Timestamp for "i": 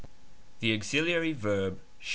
1.79-2.09